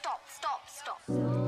[0.00, 0.60] stop, stop,
[1.06, 1.39] stop.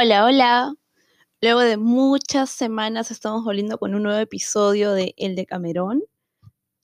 [0.00, 0.74] Hola, hola.
[1.40, 6.04] Luego de muchas semanas estamos volviendo con un nuevo episodio de El de Camerón.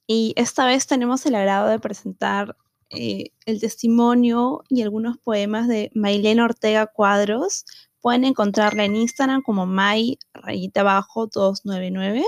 [0.07, 2.57] Y esta vez tenemos el agrado de presentar
[2.89, 7.65] eh, el testimonio y algunos poemas de Mailén Ortega Cuadros.
[8.01, 12.23] Pueden encontrarla en Instagram como May rayita abajo 299.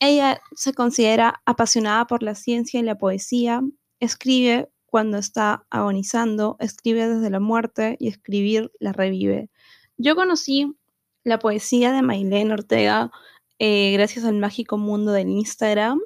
[0.00, 3.62] Ella se considera apasionada por la ciencia y la poesía.
[4.00, 9.50] Escribe cuando está agonizando, escribe desde la muerte y escribir la revive.
[9.96, 10.76] Yo conocí
[11.24, 13.10] la poesía de Mailén Ortega
[13.58, 16.00] eh, gracias al mágico mundo del Instagram.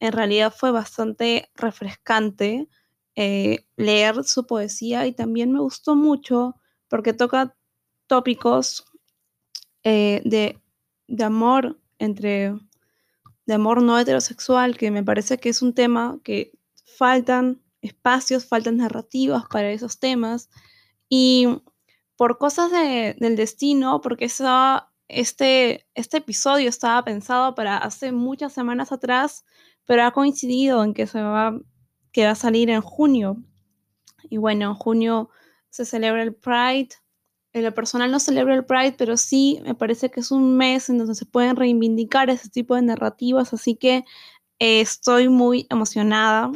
[0.00, 2.68] En realidad fue bastante refrescante
[3.14, 6.56] eh, leer su poesía y también me gustó mucho
[6.88, 7.56] porque toca
[8.06, 8.84] tópicos
[9.84, 10.60] eh, de,
[11.06, 12.54] de amor entre
[13.46, 16.52] de amor no heterosexual, que me parece que es un tema que
[16.98, 20.50] faltan espacios, faltan narrativas para esos temas.
[21.08, 21.62] Y
[22.16, 28.52] por cosas de- del destino, porque esa- este, este episodio estaba pensado para hace muchas
[28.52, 29.44] semanas atrás,
[29.86, 31.58] pero ha coincidido en que, se va,
[32.12, 33.36] que va a salir en junio.
[34.30, 35.30] Y bueno, en junio
[35.70, 36.90] se celebra el Pride.
[37.56, 40.90] En lo personal no celebro el Pride, pero sí me parece que es un mes
[40.90, 44.04] en donde se pueden reivindicar ese tipo de narrativas, así que
[44.58, 46.52] eh, estoy muy emocionada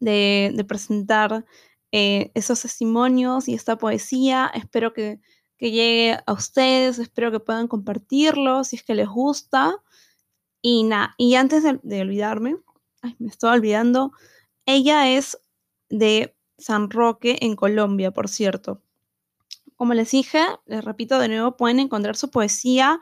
[0.00, 1.46] de, presentar
[1.90, 4.50] eh, esos testimonios y esta poesía.
[4.52, 5.20] Espero que,
[5.56, 9.74] que llegue a ustedes, espero que puedan compartirlo si es que les gusta.
[10.60, 12.56] Y nada, y antes de, de olvidarme,
[13.00, 14.12] ay, me estaba olvidando,
[14.66, 15.40] ella es
[15.88, 18.83] de San Roque en Colombia, por cierto.
[19.76, 23.00] Como les dije, les repito de nuevo, pueden encontrar su poesía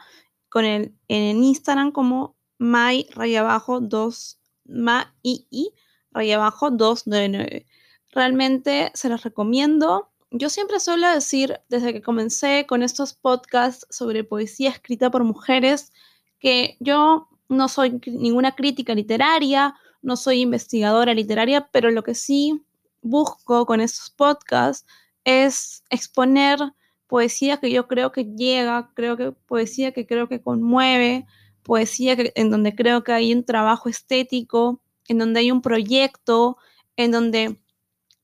[0.48, 5.72] con el, en Instagram como my raya abajo 2 ma i i
[6.12, 7.66] raya abajo 299.
[8.10, 10.10] Realmente se los recomiendo.
[10.30, 15.92] Yo siempre suelo decir, desde que comencé con estos podcasts sobre poesía escrita por mujeres,
[16.38, 22.62] que yo no soy ninguna crítica literaria, no soy investigadora literaria, pero lo que sí
[23.02, 24.86] busco con estos podcasts
[25.24, 26.58] es exponer
[27.06, 31.26] poesía que yo creo que llega, creo que poesía que creo que conmueve,
[31.62, 36.56] poesía en donde creo que hay un trabajo estético, en donde hay un proyecto,
[36.96, 37.60] en donde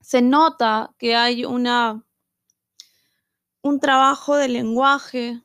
[0.01, 2.05] se nota que hay una
[3.63, 5.43] un trabajo de lenguaje.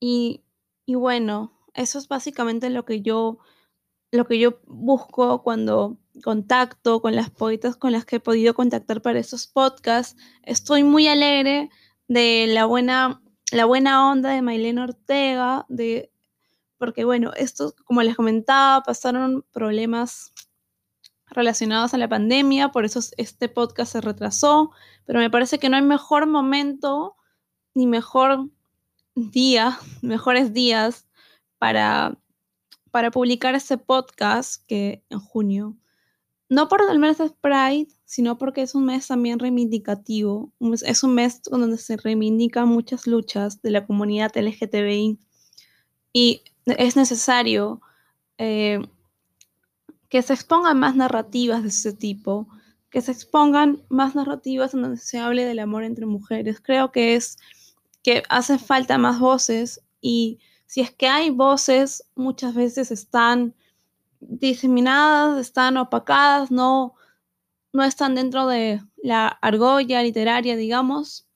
[0.00, 0.42] Y,
[0.84, 3.38] y bueno, eso es básicamente lo que yo
[4.10, 9.00] lo que yo busco cuando contacto con las poetas con las que he podido contactar
[9.00, 10.20] para esos podcasts.
[10.42, 11.70] Estoy muy alegre
[12.08, 16.12] de la buena, la buena onda de Mailena Ortega, de,
[16.78, 20.32] porque bueno, estos, como les comentaba, pasaron problemas
[21.26, 24.70] relacionados a la pandemia, por eso este podcast se retrasó,
[25.06, 27.16] pero me parece que no hay mejor momento
[27.74, 28.50] ni mejor
[29.14, 31.06] día, mejores días
[31.58, 32.18] para,
[32.90, 35.76] para publicar este podcast que en junio.
[36.52, 40.52] No por el mes de Pride, sino porque es un mes también reivindicativo.
[40.84, 45.18] Es un mes donde se reivindican muchas luchas de la comunidad LGTBI
[46.12, 47.80] y es necesario
[48.36, 48.82] eh,
[50.10, 52.46] que se expongan más narrativas de ese tipo,
[52.90, 56.60] que se expongan más narrativas en donde se hable del amor entre mujeres.
[56.60, 57.38] Creo que es
[58.02, 63.54] que hacen falta más voces y si es que hay voces, muchas veces están
[64.28, 66.94] diseminadas, están opacadas, no,
[67.72, 71.26] no están dentro de la argolla literaria, digamos.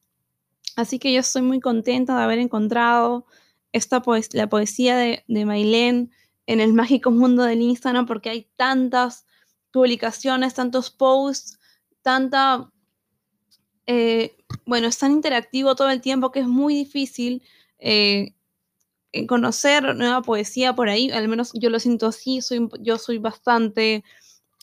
[0.76, 3.26] Así que yo estoy muy contenta de haber encontrado
[3.72, 4.02] esta
[4.32, 6.10] la poesía de, de Mailén
[6.46, 9.26] en el mágico mundo del Instagram porque hay tantas
[9.72, 11.58] publicaciones, tantos posts,
[12.02, 12.70] tanta...
[13.86, 17.42] eh, bueno, es tan interactivo todo el tiempo que es muy difícil
[17.78, 18.35] eh,
[19.26, 22.40] conocer nueva poesía por ahí, al menos yo lo siento así,
[22.80, 24.04] yo soy bastante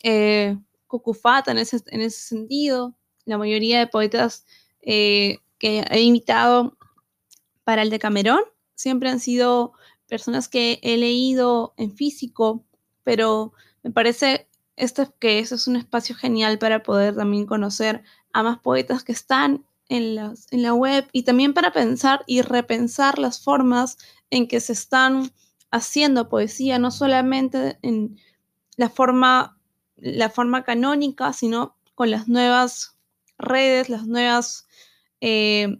[0.02, 0.56] eh,
[0.86, 2.94] cucufata en ese, en ese sentido.
[3.24, 4.44] La mayoría de poetas
[4.82, 6.76] eh, que he invitado
[7.64, 8.42] para el de Camerón
[8.74, 9.72] siempre han sido
[10.06, 12.64] personas que he leído en físico,
[13.02, 13.52] pero
[13.82, 14.48] me parece
[15.18, 18.02] que eso es un espacio genial para poder también conocer
[18.32, 22.42] a más poetas que están en, las, en la web y también para pensar y
[22.42, 23.98] repensar las formas
[24.30, 25.32] en que se están
[25.70, 28.18] haciendo poesía, no solamente en
[28.76, 29.58] la forma,
[29.96, 32.96] la forma canónica, sino con las nuevas
[33.38, 34.66] redes, las nuevas,
[35.20, 35.78] eh,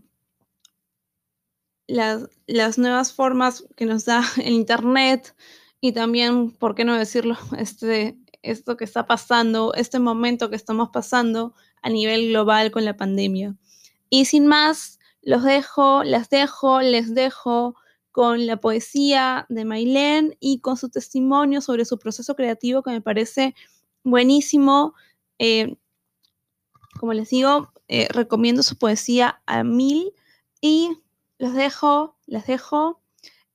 [1.86, 5.34] las, las, nuevas formas que nos da el Internet
[5.80, 7.36] y también, ¿por qué no decirlo?
[7.58, 12.96] Este, esto que está pasando, este momento que estamos pasando a nivel global con la
[12.96, 13.56] pandemia.
[14.10, 17.74] Y sin más, los dejo, las dejo, les dejo
[18.12, 23.00] con la poesía de Mailén y con su testimonio sobre su proceso creativo que me
[23.00, 23.54] parece
[24.04, 24.94] buenísimo.
[25.38, 25.76] Eh,
[27.00, 30.12] como les digo, eh, recomiendo su poesía a mil
[30.60, 30.90] y
[31.38, 33.00] los dejo, las dejo.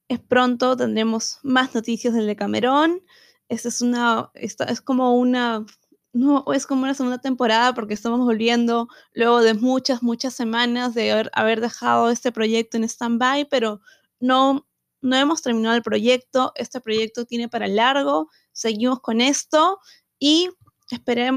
[0.10, 3.02] Es pronto, tendremos más noticias del Decamerón.
[3.48, 5.66] Esta es una, esta es como una,
[6.14, 11.30] no, es como una segunda temporada porque estamos volviendo luego de muchas, muchas semanas de
[11.34, 13.82] haber, dejado este proyecto en stand-by, pero
[14.20, 14.68] no,
[15.02, 16.52] no hemos terminado el proyecto.
[16.56, 18.30] Este proyecto tiene para largo.
[18.54, 19.80] Seguimos con esto
[20.18, 20.50] y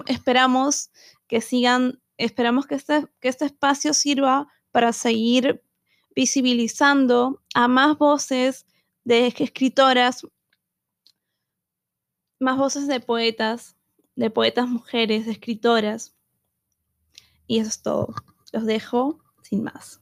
[0.07, 0.91] esperamos
[1.27, 5.63] que sigan, esperamos que este, que este espacio sirva para seguir
[6.15, 8.67] visibilizando a más voces
[9.05, 10.27] de escritoras,
[12.41, 13.77] más voces de poetas,
[14.17, 16.15] de poetas mujeres, de escritoras.
[17.47, 18.15] Y eso es todo.
[18.53, 20.01] Los dejo sin más.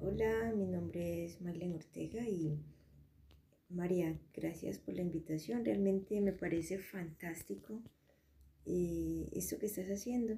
[0.00, 2.58] Hola, mi nombre es Marlene Ortega y
[3.68, 5.64] María, gracias por la invitación.
[5.64, 7.82] Realmente me parece fantástico
[8.66, 10.36] eh, esto que estás haciendo.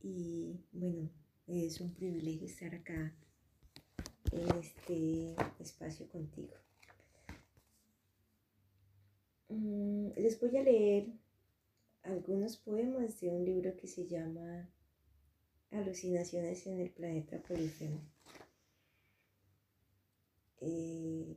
[0.00, 1.10] Y bueno,
[1.46, 3.12] es un privilegio estar acá
[4.32, 6.54] en este espacio contigo.
[9.48, 11.08] Mm, les voy a leer
[12.02, 14.68] algunos poemas de un libro que se llama
[15.70, 18.00] Alucinaciones en el planeta Polifemo.
[20.60, 21.36] Eh,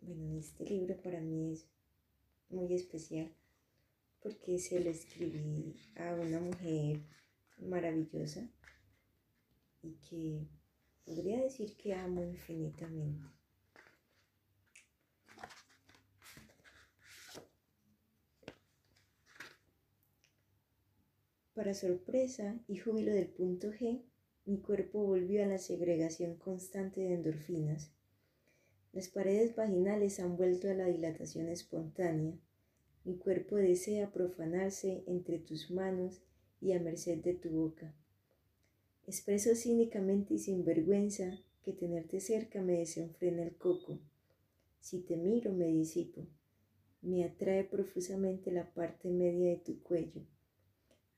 [0.00, 1.66] bueno, este libro para mí es
[2.50, 3.32] muy especial
[4.26, 7.00] porque se lo escribí a una mujer
[7.58, 8.50] maravillosa
[9.84, 10.48] y que
[11.04, 13.24] podría decir que amo infinitamente.
[21.54, 24.02] Para sorpresa y júbilo del punto G,
[24.44, 27.92] mi cuerpo volvió a la segregación constante de endorfinas
[28.96, 32.38] las paredes vaginales han vuelto a la dilatación espontánea.
[33.06, 36.20] Mi cuerpo desea profanarse entre tus manos
[36.60, 37.94] y a merced de tu boca.
[39.06, 44.00] Expreso cínicamente y sin vergüenza que tenerte cerca me desenfrena el coco.
[44.80, 46.26] Si te miro me disipo.
[47.00, 50.22] Me atrae profusamente la parte media de tu cuello.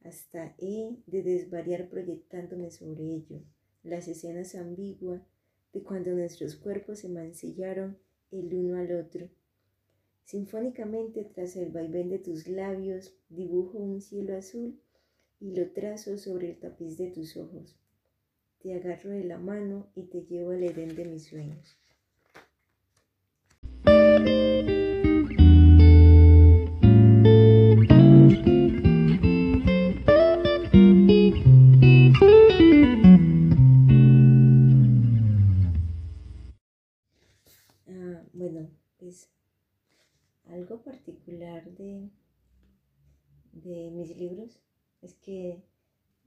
[0.04, 3.40] Hasta he de desvariar proyectándome sobre ello.
[3.82, 5.22] Las escenas ambiguas
[5.72, 7.96] de cuando nuestros cuerpos se mancillaron
[8.30, 9.30] el uno al otro.
[10.28, 14.78] Sinfónicamente, tras el vaivén de tus labios, dibujo un cielo azul
[15.40, 17.78] y lo trazo sobre el tapiz de tus ojos.
[18.60, 21.78] Te agarro de la mano y te llevo al Edén de mis sueños.
[41.38, 42.10] De,
[43.52, 44.58] de mis libros
[45.02, 45.62] es que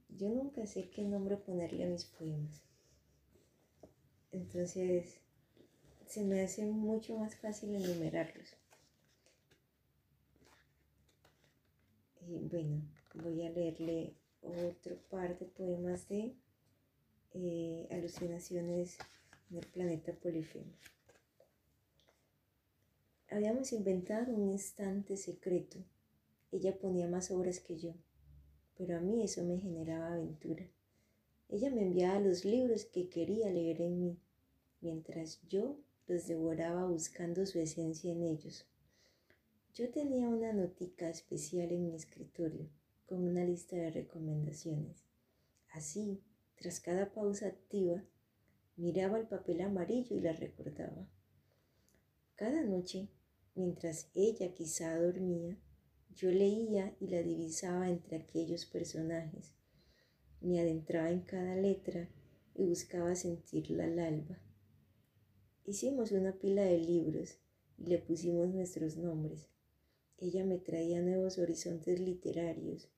[0.08, 2.62] yo nunca sé qué nombre ponerle a mis poemas.
[4.30, 5.20] Entonces,
[6.06, 8.54] se me hace mucho más fácil enumerarlos.
[12.26, 12.82] Y bueno,
[13.14, 16.34] voy a leerle otro par de poemas de
[17.34, 18.96] eh, alucinaciones
[19.50, 20.72] en el planeta Polifemo.
[23.32, 25.78] Habíamos inventado un instante secreto.
[26.50, 27.94] Ella ponía más obras que yo,
[28.76, 30.66] pero a mí eso me generaba aventura.
[31.48, 34.18] Ella me enviaba los libros que quería leer en mí,
[34.80, 38.66] mientras yo los devoraba buscando su esencia en ellos.
[39.74, 42.68] Yo tenía una notica especial en mi escritorio,
[43.06, 45.04] con una lista de recomendaciones.
[45.70, 46.20] Así,
[46.56, 48.04] tras cada pausa activa,
[48.76, 51.06] Miraba el papel amarillo y la recordaba.
[52.36, 53.08] Cada noche,
[53.54, 55.56] mientras ella quizá dormía,
[56.14, 59.54] yo leía y la divisaba entre aquellos personajes.
[60.40, 62.08] Me adentraba en cada letra
[62.54, 64.38] y buscaba sentirla al alba.
[65.64, 67.38] Hicimos una pila de libros
[67.78, 69.48] y le pusimos nuestros nombres.
[70.18, 72.88] Ella me traía nuevos horizontes literarios.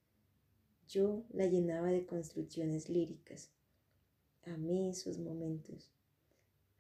[0.89, 3.51] Yo la llenaba de construcciones líricas.
[4.43, 5.91] Amé esos momentos,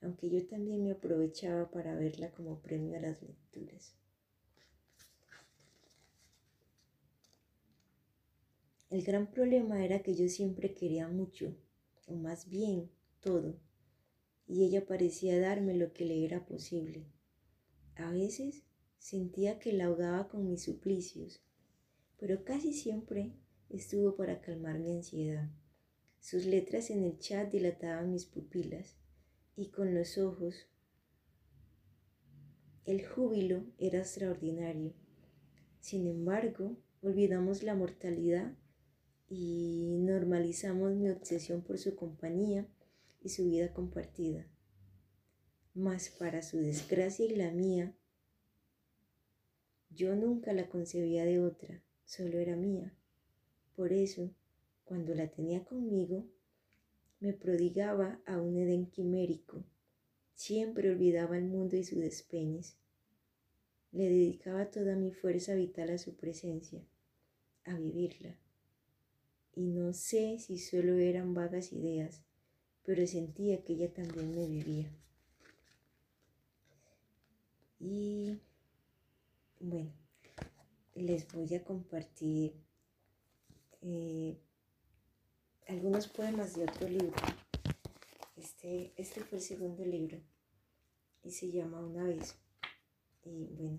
[0.04, 3.94] aunque yo también me aprovechaba para verla como premio a las lecturas.
[8.90, 11.56] El gran problema era que yo siempre quería mucho,
[12.06, 13.58] o más bien todo,
[14.46, 17.06] y ella parecía darme lo que le era posible.
[17.96, 18.62] A veces
[18.98, 21.40] sentía que la ahogaba con mis suplicios,
[22.18, 23.32] pero casi siempre
[23.70, 25.50] estuvo para calmar mi ansiedad.
[26.20, 28.96] Sus letras en el chat dilataban mis pupilas
[29.56, 30.66] y con los ojos.
[32.84, 34.92] El júbilo era extraordinario.
[35.80, 38.56] Sin embargo, olvidamos la mortalidad
[39.28, 42.68] y normalizamos mi obsesión por su compañía
[43.22, 44.46] y su vida compartida.
[45.72, 47.96] Mas para su desgracia y la mía,
[49.90, 52.94] yo nunca la concebía de otra, solo era mía.
[53.74, 54.34] Por eso,
[54.84, 56.26] cuando la tenía conmigo,
[57.20, 59.64] me prodigaba a un Edén quimérico.
[60.34, 62.76] Siempre olvidaba el mundo y sus despeñes.
[63.92, 66.84] Le dedicaba toda mi fuerza vital a su presencia,
[67.64, 68.36] a vivirla.
[69.54, 72.22] Y no sé si solo eran vagas ideas,
[72.84, 74.90] pero sentía que ella también me vivía.
[77.78, 78.38] Y
[79.60, 79.92] bueno,
[80.94, 82.54] les voy a compartir
[83.82, 84.38] eh,
[85.66, 87.14] algunos poemas de otro libro.
[88.36, 90.20] Este, este fue el segundo libro
[91.22, 92.36] y se llama Una vez.
[93.24, 93.78] Y bueno,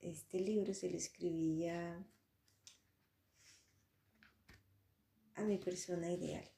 [0.00, 2.04] este libro se lo escribía
[5.34, 6.48] a mi persona ideal.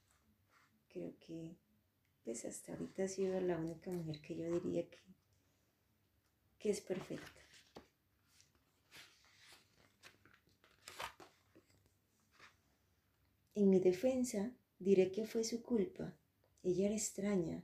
[0.88, 1.56] Creo que
[2.24, 4.98] pues hasta ahorita ha sido la única mujer que yo diría que,
[6.58, 7.43] que es perfecta.
[13.56, 16.12] En mi defensa diré que fue su culpa.
[16.64, 17.62] Ella era extraña,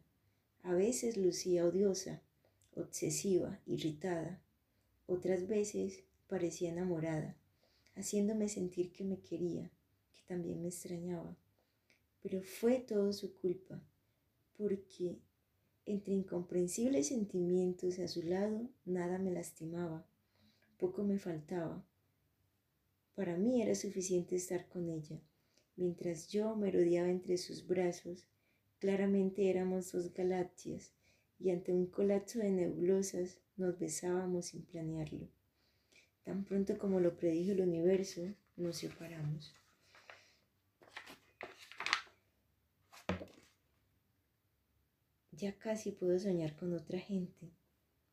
[0.62, 2.22] a veces lucía odiosa,
[2.76, 4.40] obsesiva, irritada,
[5.08, 7.36] otras veces parecía enamorada,
[7.96, 9.68] haciéndome sentir que me quería,
[10.14, 11.36] que también me extrañaba.
[12.22, 13.82] Pero fue todo su culpa,
[14.56, 15.18] porque
[15.86, 20.06] entre incomprensibles sentimientos a su lado nada me lastimaba,
[20.78, 21.84] poco me faltaba.
[23.16, 25.20] Para mí era suficiente estar con ella
[25.76, 28.26] Mientras yo me rodeaba entre sus brazos,
[28.78, 30.92] claramente éramos dos galaxias
[31.38, 35.28] y ante un colapso de nebulosas nos besábamos sin planearlo.
[36.24, 38.22] Tan pronto como lo predijo el universo,
[38.56, 39.54] nos separamos.
[45.32, 47.50] Ya casi puedo soñar con otra gente.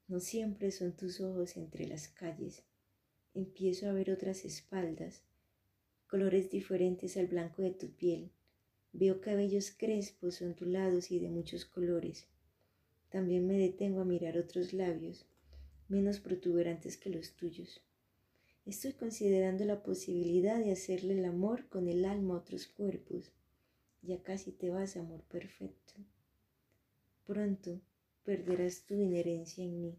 [0.08, 2.64] No siempre son tus ojos entre las calles.
[3.34, 5.24] Empiezo a ver otras espaldas,
[6.08, 8.32] colores diferentes al blanco de tu piel.
[8.94, 12.28] Veo cabellos crespos, ondulados y de muchos colores.
[13.10, 15.26] También me detengo a mirar otros labios,
[15.88, 17.82] menos protuberantes que los tuyos.
[18.66, 23.32] Estoy considerando la posibilidad de hacerle el amor con el alma a otros cuerpos.
[24.02, 25.94] Ya casi te vas, amor perfecto.
[27.26, 27.80] Pronto
[28.24, 29.96] perderás tu inherencia en mí.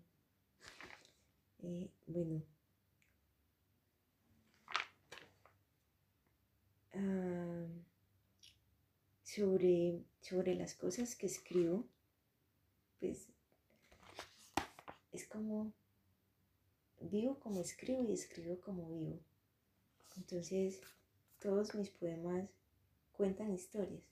[1.62, 2.42] Eh, bueno,
[9.22, 11.84] sobre, sobre las cosas que escribo,
[13.00, 13.28] pues
[15.12, 15.72] es como
[17.00, 19.20] vivo como escribo y escribo como vivo.
[20.16, 20.80] Entonces,
[21.38, 22.48] todos mis poemas
[23.12, 24.02] cuentan historias,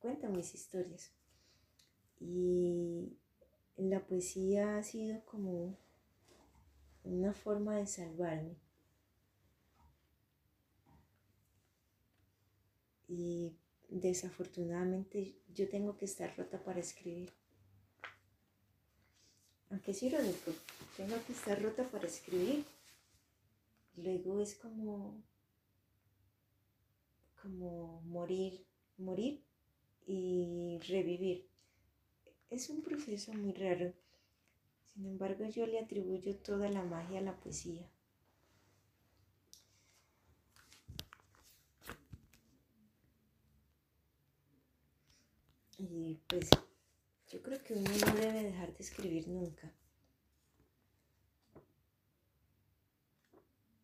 [0.00, 1.10] cuentan mis historias.
[2.20, 3.16] Y
[3.76, 5.78] la poesía ha sido como
[7.04, 8.56] una forma de salvarme.
[13.08, 13.56] Y
[13.88, 17.32] desafortunadamente yo tengo que estar rota para escribir.
[19.70, 20.52] Aunque es irónico,
[20.96, 22.64] tengo que estar rota para escribir.
[23.96, 25.22] Luego es como,
[27.42, 28.64] como morir,
[28.96, 29.42] morir
[30.06, 31.48] y revivir.
[32.50, 33.92] Es un proceso muy raro.
[34.86, 37.86] Sin embargo, yo le atribuyo toda la magia a la poesía.
[45.78, 46.50] Y pues
[47.30, 49.72] yo creo que uno no debe dejar de escribir nunca.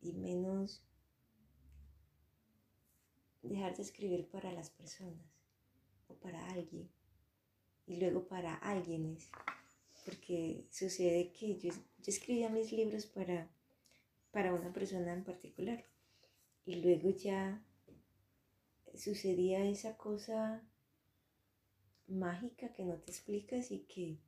[0.02, 0.82] Y menos
[3.42, 5.24] dejar de escribir para las personas
[6.08, 6.90] o para alguien
[7.86, 9.30] y luego para alguienes.
[10.04, 13.48] Porque sucede que yo, yo escribía mis libros para,
[14.32, 15.84] para una persona en particular
[16.66, 17.62] y luego ya
[18.94, 20.62] sucedía esa cosa
[22.08, 24.18] mágica que no te explicas y que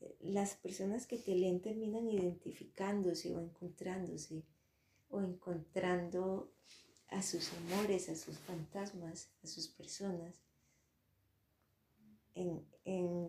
[0.00, 4.42] eh, las personas que te leen terminan identificándose o encontrándose
[5.10, 6.50] o encontrando
[7.08, 10.34] a sus amores, a sus fantasmas, a sus personas
[12.34, 12.64] en,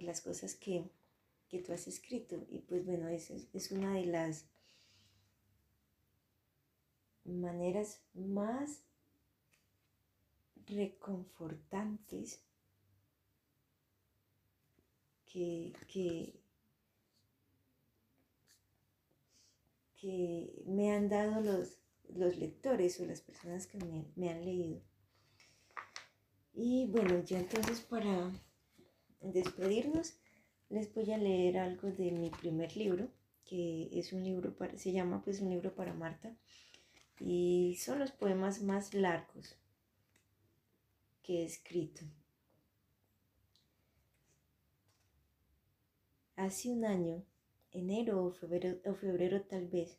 [0.01, 0.89] las cosas que,
[1.47, 2.43] que, tú has escrito.
[2.49, 4.45] Y pues bueno, esa es una de las
[7.23, 8.81] maneras más
[10.65, 12.44] reconfortantes
[15.35, 16.39] que,
[20.01, 24.81] que, me han dado los, los lectores o las personas que me, me, han leído.
[26.53, 28.31] Y bueno, ya entonces para
[29.21, 30.13] despedirnos,
[30.69, 33.09] les voy a leer algo de mi primer libro,
[33.43, 36.37] que es un libro para, se llama pues un libro para Marta,
[37.19, 39.57] y son los poemas más largos
[41.23, 42.05] que he escrito.
[46.37, 47.23] Hace un año,
[47.71, 49.97] enero o febrero, o febrero tal vez,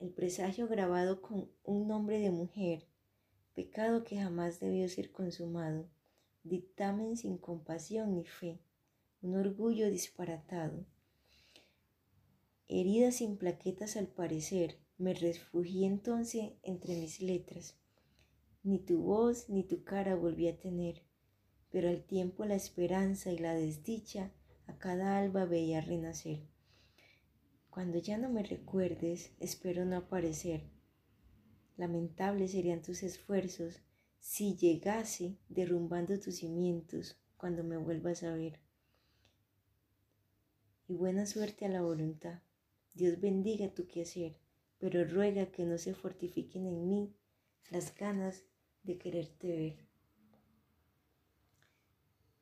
[0.00, 2.88] el presagio grabado con un nombre de mujer,
[3.54, 5.88] pecado que jamás debió ser consumado,
[6.42, 8.58] dictamen sin compasión ni fe,
[9.22, 10.84] un orgullo disparatado.
[12.66, 17.76] Herida sin plaquetas al parecer, me refugié entonces entre mis letras.
[18.64, 21.04] Ni tu voz ni tu cara volví a tener,
[21.70, 24.32] pero al tiempo la esperanza y la desdicha
[24.70, 26.40] a cada alba veía renacer.
[27.68, 30.70] Cuando ya no me recuerdes, espero no aparecer.
[31.76, 33.80] Lamentables serían tus esfuerzos
[34.18, 38.60] si llegase derrumbando tus cimientos cuando me vuelvas a ver.
[40.88, 42.40] Y buena suerte a la voluntad.
[42.94, 44.40] Dios bendiga tu quehacer
[44.80, 47.14] pero ruega que no se fortifiquen en mí
[47.70, 48.42] las ganas
[48.82, 49.86] de quererte ver.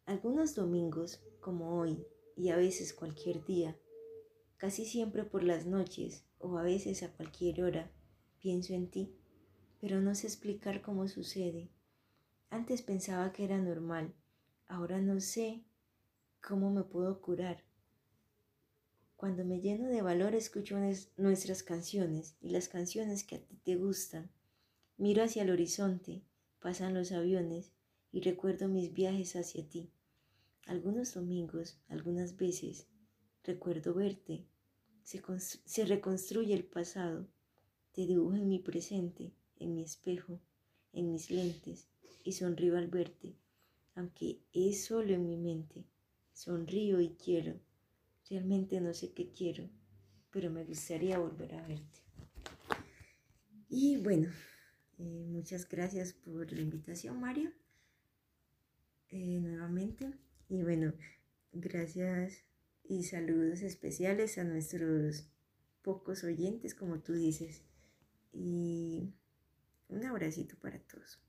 [0.07, 2.07] Algunos domingos, como hoy,
[2.38, 3.77] y a veces cualquier día,
[4.59, 7.90] casi siempre por las noches o a veces a cualquier hora,
[8.38, 9.12] pienso en ti,
[9.81, 11.68] pero no sé explicar cómo sucede.
[12.48, 14.14] Antes pensaba que era normal,
[14.68, 15.64] ahora no sé
[16.40, 17.64] cómo me puedo curar.
[19.16, 20.79] Cuando me lleno de valor escucho
[21.16, 24.31] nuestras canciones y las canciones que a ti te gustan.
[24.96, 26.22] Miro hacia el horizonte,
[26.61, 27.72] pasan los aviones
[28.12, 29.90] y recuerdo mis viajes hacia ti.
[30.68, 32.87] Algunos domingos, algunas veces,
[33.42, 34.46] recuerdo verte.
[35.02, 37.26] Se, reconstruye el pasado.
[37.92, 40.40] Te dibujo en mi presente, en mi espejo,
[40.92, 41.88] en mis lentes
[42.22, 43.35] y sonrío al verte,
[43.96, 45.85] aunque es solo en mi mente.
[46.33, 47.59] Sonrío y quiero
[48.31, 49.70] Realmente no sé qué quiero,
[50.31, 52.00] pero me gustaría volver a verte.
[53.70, 54.28] Y bueno,
[54.98, 57.52] eh, muchas gracias por la invitación, Mario,
[59.09, 60.12] eh, nuevamente.
[60.48, 60.94] Y bueno,
[61.52, 62.44] gracias
[62.84, 65.28] y saludos especiales a nuestros
[65.82, 67.62] pocos oyentes, como tú dices.
[68.32, 69.12] Y
[69.88, 71.20] un abracito para todos.